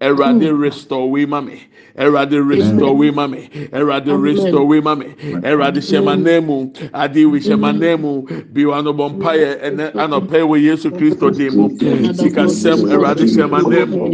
[0.00, 1.60] Mi
[1.98, 5.06] ɛwurade restore wei ma mi ɛwurade restore wei ma mi
[5.42, 8.22] ɛwurade hyɛma nan mu adeɛ wi hyɛma nan mu
[8.52, 11.68] bi wa no bɔ mpa yɛ ɛnɛ anɔpɛ wɔ yesu kristo dim mu
[12.14, 14.08] sika sɛm ɛwurade hyɛma nan mu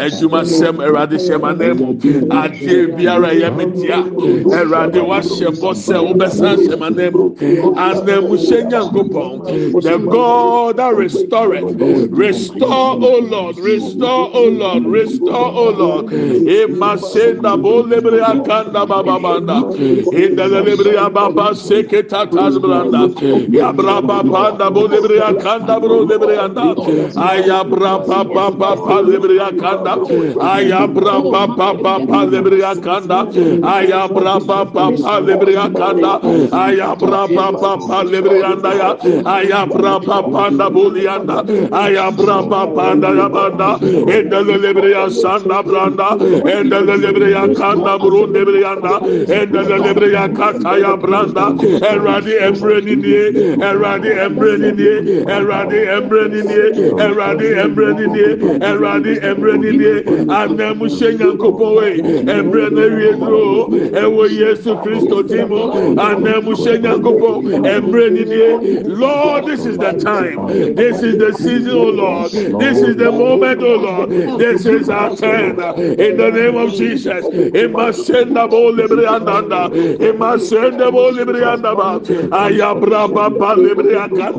[0.00, 1.94] ɛdwuma sɛm ɛwurade hyɛma nan mu
[2.30, 4.02] adeɛ biara yɛ mi tia.
[4.02, 7.34] Ɛwurade wahyɛ bɔ sɛ wobɛsan hyɛma nan mu
[7.76, 11.80] anamu hyɛ nyankopɔn the god that restored
[12.10, 15.25] restore o lord restore o lord restore.
[15.30, 16.12] oh Lord.
[16.12, 19.66] In Masenda Bolebria Kanda Bababanda,
[20.12, 23.10] in the Lebria Baba Seketa Tasbranda,
[23.48, 26.76] Yabraba Panda Bolebria Kanda Brodebrianda,
[27.14, 29.96] Ayabra Papa Papa Lebria Kanda,
[30.38, 33.24] Ayabra Papa Papa Lebria Kanda,
[33.62, 36.10] Ayabra Papa Lebria Kanda,
[36.52, 37.28] Ayabra
[37.60, 46.08] Papa Lebrianda, Ayabra Papa Panda Bolianda, Ayabra Papa Panda Yabanda, in the Lebria sanda branda
[46.54, 48.94] enda de lebreya kanda burun debreyanda
[49.38, 51.46] enda de lebreya kataya branda
[51.92, 53.22] eradi embreni nie
[53.70, 54.94] eradi embreni nie
[55.36, 56.66] eradi embreni nie
[57.06, 58.30] eradi embreni nie
[58.70, 59.94] eradi embreni nie
[60.40, 61.88] anamu shenya kopowe
[62.36, 63.68] embreni wiedro
[64.02, 65.72] ewo yesu kristo timo.
[66.08, 67.42] Anamu shenya kopo
[67.74, 70.46] embreni nie lord this is the time.
[70.74, 72.30] This is the season oh lord.
[72.32, 74.10] This is the moment oh lord.
[74.38, 77.24] This is our in the name of Jesus.
[77.26, 82.00] Imasenda bo librianda, imasenda bo librianda ba.
[82.30, 84.32] Ayabra baba librianda,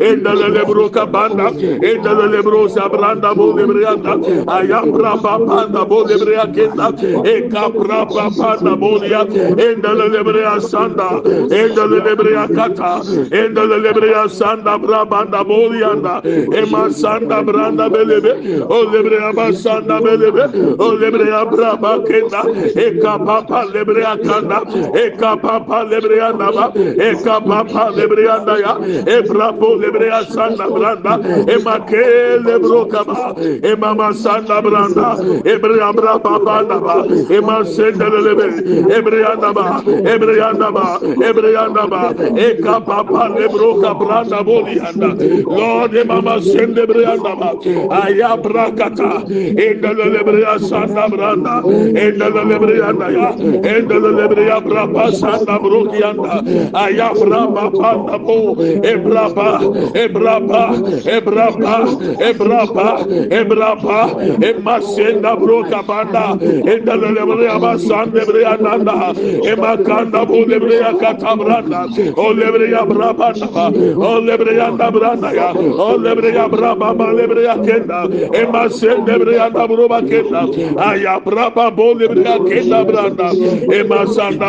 [0.00, 4.18] in the lebroka banda, in the lebrosa branda bo librianda.
[4.46, 6.92] Ayabra baba bo librianda,
[7.24, 9.22] ekabra baba bolia,
[9.58, 11.18] in the lebria sanda,
[11.50, 13.02] in the lebria kata,
[13.34, 20.44] in the lebria sanda brabanda bolianda, imasanda branda belebe, o lebria basanda melebe
[21.00, 22.42] lebre ya braba kenda
[22.84, 24.58] e kapapa lebre ya kanda
[24.94, 28.38] e kapapa lebre ya naba e kapapa lebre ya
[29.06, 30.20] e brabo lebre ya
[30.78, 31.14] branda
[31.52, 32.04] e make
[32.44, 38.08] lebro kaba e mama sanda branda e bre ya braba banda ba e ma senda
[38.08, 38.46] lebe
[38.96, 43.80] e bre ya naba e bre ya naba e bre ya naba e kapapa lebro
[43.82, 45.10] kabranda boli anda
[45.44, 47.50] Lord e mama senda bre ya naba
[48.02, 48.68] ayabra
[49.28, 51.62] e Endele lebreya sanda branda.
[51.62, 53.32] Endele lebreya da ya.
[53.32, 56.42] Endele lebreya brapa sanda broki anda.
[56.74, 58.54] Aya brapa panda bo.
[58.54, 59.58] Ebrapa,
[59.94, 60.62] ebrapa,
[61.04, 61.76] ebrapa,
[62.28, 62.88] ebrapa,
[63.38, 63.98] ebrapa.
[64.48, 66.36] Emasenda broka panda.
[66.38, 69.12] Endele lebreya basanda lebreya nanda.
[69.50, 71.86] Emakanda bo lebreya katabranda.
[72.16, 73.66] O lebreya brapa naba.
[73.98, 75.52] O lebreya da branda ya.
[75.52, 78.06] O lebreya brapa ba lebreya kenda.
[78.32, 80.42] Emasenda lebreya da bro kenda.
[80.76, 83.28] Aya braba bo lebriya kenda branda.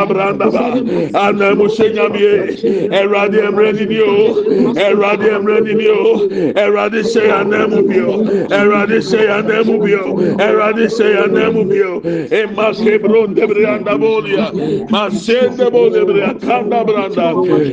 [0.08, 0.68] Branda ba.
[1.14, 2.90] Ana musenyamie.
[2.92, 4.36] Erade emreni ni o.
[4.76, 6.28] Erade emreni ni o.
[6.56, 8.24] Erade se anemu bio.
[8.50, 10.16] Erade se anemu bio.
[10.40, 12.02] Erade se anemu bio.
[12.32, 14.52] Ema kebron debriya da bolia.
[14.90, 17.30] Masende bo lebriya kanda branda.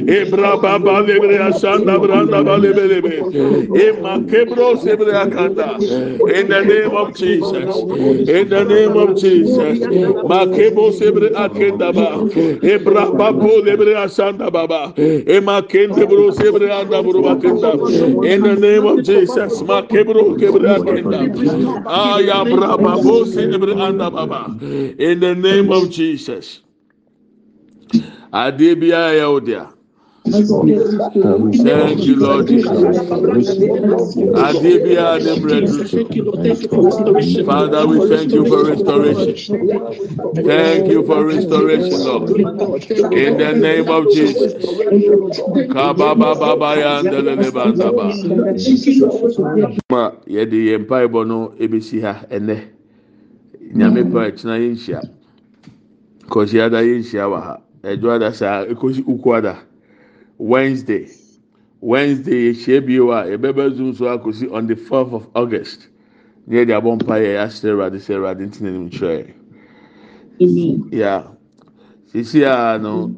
[0.07, 3.17] Ebra baba lebriya sanda branda ba lebelebe.
[3.75, 5.79] Ema kebro sebriya kanda.
[6.35, 7.46] In the name of Jesus.
[8.27, 9.89] In the name of Jesus.
[10.25, 12.27] Makebo sebre akenda ba.
[12.63, 14.95] Ebra babo lebriya sanda baba.
[15.27, 17.81] Ema kende bro sebre anda bro bakenda.
[18.23, 19.63] In the name of Jesus.
[19.63, 21.31] Makebro kebre akenda.
[21.87, 24.57] Aya bra babo sebre anda baba.
[24.99, 26.61] In the name of Jesus.
[28.33, 29.76] Ade biara yɛ wo dea.
[30.27, 32.67] Thank you, Lord Jesus.
[37.47, 39.69] Father, we thank you for restoration.
[40.35, 42.31] Thank you for restoration, Lord.
[43.13, 44.55] In the name of Jesus.
[49.91, 52.57] Ma yɛde yɛn mpaebɔ no ebesi ha ɛnɛ
[53.75, 55.01] nyame pa ɛkyina yɛnhyia
[56.29, 59.66] kɔsi ada yɛnhyia wɔ ha ɛdwa ada saa ekosi uku ada.
[60.39, 61.09] Wednesday.
[61.81, 65.89] Wednesday yɛhyia bio a yɛbɛbɛ zoom so akosi on the fourth of August.
[66.47, 69.33] Ne yɛde abɔ mpa yɛ ahyɛ Awurade sɛ Awurade ntina nim kyerɛ.
[70.93, 71.25] Yeah.
[72.13, 73.15] Sisi a no.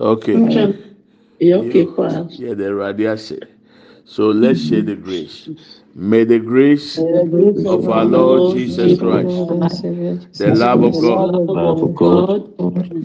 [0.00, 0.34] Okay.
[1.40, 1.86] Yeah, okay.
[2.38, 3.40] Yeah, the radiation.
[4.04, 5.48] So let's share the grace.
[5.94, 9.28] May the grace of our Lord Jesus Christ,
[10.38, 12.56] the love of God, Love of God,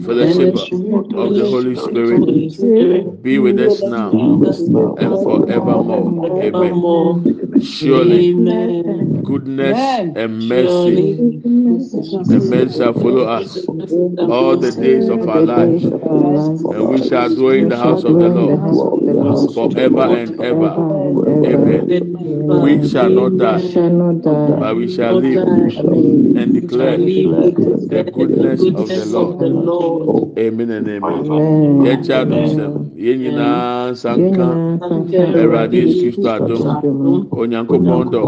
[0.04, 0.72] fellowship
[1.14, 6.38] of the Holy Spirit Spirit, be with us now and forevermore.
[6.42, 7.62] Amen.
[7.62, 9.22] Surely Amen.
[9.22, 9.78] goodness
[10.16, 17.06] and mercy and mercy shall follow us all the days of our lives, and we
[17.06, 20.70] shall dwell in the house of the Lord forever and ever.
[21.44, 22.37] Amen.
[22.48, 23.60] we shall not die,
[24.58, 30.38] but we shall live and declare the goodness of the Lord.
[30.38, 31.24] Amen and amen.
[31.84, 34.78] Yẹn kí a dùn sẹ́m, yẹn nyinaa sankan,
[35.40, 36.62] ẹ̀rọ̀adé Kristo àdùn,
[37.40, 38.24] onyankopɔn dọ̀,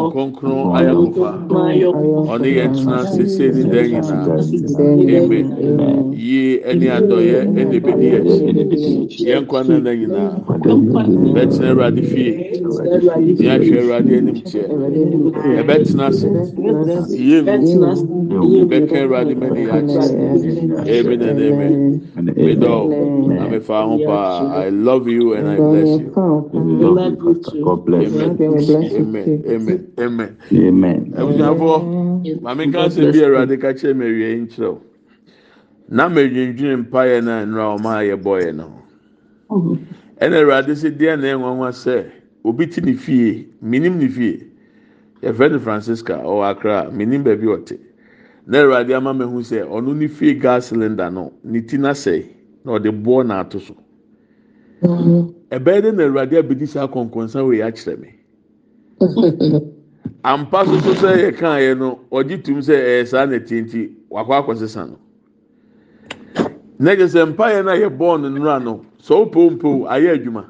[0.00, 1.30] ọ̀nkọ́nkọ́n ayọ̀kọ̀fà,
[2.32, 2.50] ọ̀ní.
[5.20, 5.46] Amen.
[6.12, 8.28] Yie ẹni adoye ẹni BDS.
[8.46, 8.58] yẹn,
[9.28, 10.32] yẹn kwan nana nyinaa,
[11.34, 11.50] bẹ́ẹ̀
[13.16, 14.62] yà hwẹ ẹwurade ẹnim kyẹ
[15.60, 16.28] ẹbẹ tena ase
[17.18, 19.78] yie mu ẹbẹ kẹ ẹwurade mẹ ni yà
[20.84, 21.68] kyẹ ẹmi na ẹmi
[22.46, 22.74] mi dọ
[23.42, 28.38] àmì fa ho paa i love you and i bless you god bless you amen
[28.96, 30.30] amen amen amen
[30.68, 31.00] amen.
[31.18, 31.72] ẹbunyafọ
[32.42, 34.74] maame nkansi bi ẹwurade kakyẹ mẹ wie nkyerẹw
[35.88, 38.66] na mẹ dwindwin mpa yẹ na nnura ọma yẹ bọ yẹ no
[40.20, 42.19] ẹna ẹwurade si diẹ na ẹnwanwa sẹ.
[42.44, 44.46] Obi te ne fie, minim ne fie.
[45.22, 47.78] Yɛfrɛ no Francisca ɔwɔ Accra, minim baabi ɔte.
[48.46, 51.90] Na Awurade ama me hu sɛ ɔno ne fie gas cylinder no ne ti na
[51.90, 52.26] sɛe
[52.64, 53.74] na ɔde boɔ na ato so.
[54.82, 58.14] Ɛbɛyɛ dɛ na Awurade abedi saa kɔnkɔnsa wei akyerɛ me.
[60.24, 63.90] ampa soso sɛ yɛ kan yɛ no ɔgye tum sɛ ɛyɛ saa na tie nti
[64.10, 64.98] wakɔ akɔsesa no
[66.78, 70.14] na gye sɛ mpa yɛ no a yɛ bɔɔl no nnura no sɛ mpo ayɛ
[70.18, 70.44] adwuma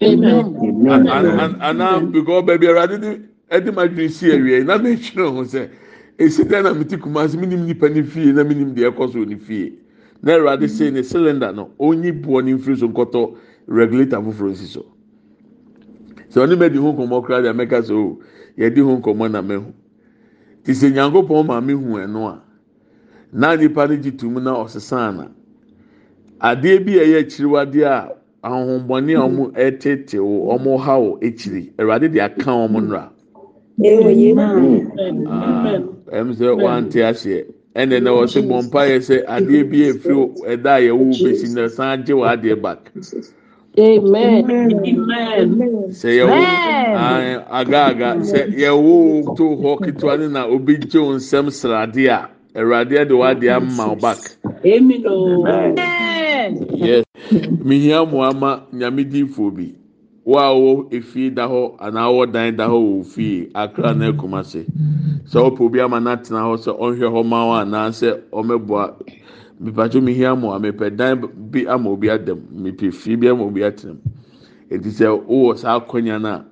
[0.00, 3.20] anaa because baabi awurade de
[3.50, 5.68] ɛde ma dwene si awie na mɛ twene ho sɛ
[6.18, 9.12] esi dɛ na mete kumase mi nim nipa ne fie na mi nim deɛ ɛkɔ
[9.12, 9.72] so ne fie
[10.22, 13.34] na awurade sɛ ne cylinder no onyi boɔ ne mfiri so nkɔtɔ
[13.68, 14.84] regulator foforɔ nsi so
[16.30, 18.18] sɛ ɔne mɛ di ho nkɔmɔ koraa deɛ mɛka sɛ o
[18.58, 19.72] yɛdi ho nkɔmɔ na mɛ ho
[20.62, 22.42] te sɛ nyankopɔn maame hu ɛno a
[23.32, 25.30] na nipa no gye tum na ɔsesa ana
[26.40, 28.15] adeɛ bi a ɛyɛ akyiriwadeɛ a
[28.46, 31.72] ahohombɔne a wɔn ɛtete wo wɔn ha wo akyiri.
[31.78, 33.10] Awurade de aka wɔn nnora
[36.18, 37.44] ɛm sɛ wante aseɛ.
[37.76, 40.16] Ɛnna na wɔsɛ bɔ mpa yɛ sɛ adeɛ bi efiri
[40.52, 42.90] ɛda a yɛwo besi na san gye wɔ adeɛ back.
[43.78, 44.50] Amen.
[44.50, 45.90] Amen.
[45.90, 46.38] sɛ yɛwo
[47.50, 52.28] agaaga sɛ yɛwo to hɔ ketewa ne na obi gye wo nsɛm srade a
[52.58, 54.18] awurade de wade ama wo back.
[54.64, 55.04] Amen.
[55.06, 56.05] Amen.
[57.64, 59.74] Mihia mo ama nyame diifoɔ bi
[60.24, 64.10] wo a wɔ efie da hɔ anaa wɔ dan da hɔ wɔ fie akra na
[64.12, 64.64] ekuma se
[65.26, 68.94] sɛ ɔpɛ obi ama na tena hɔ sɛ ɔnhwɛ hɔ ma wo anaa sɛ ɔmɛboa
[69.60, 71.20] mipatso mihia mo a mepɛ dan
[71.50, 74.00] bi ama obi adam mepɛ fie bi ama obi atena mu.
[74.70, 76.42] Eti sɛ wowɔ saa akɔnya na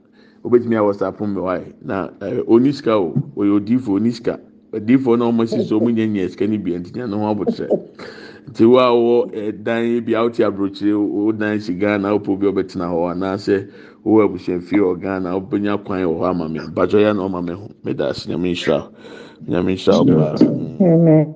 [0.44, 1.40] obetumi awɔ saa pon mi
[1.82, 3.14] na ɛɛ oni sika o.
[3.36, 4.38] Oyɛ odiifo oni sika.
[4.72, 6.70] Odiifo na ɔmo si so ɔmo nyɛ nyɛ sika ni bi.
[6.78, 7.68] Nti nyɛ ho abotire.
[8.48, 12.46] Nti wo a wɔ ɛdan bi a wote aburokyire wo dan si ghana wopɛ obi
[12.46, 13.68] a ɔbɛtena hɔ anaasɛ
[14.04, 17.52] wowɔ abusuafie wɔ ghana wobɛnya kwan wɔ hɔ ama mi mpatso yɛ na ɔma mi
[17.54, 17.68] ho.
[17.84, 18.26] Meda ase.
[18.26, 18.88] Nyame nhyira
[19.48, 20.40] nyame nhyira.
[20.80, 21.34] Amen.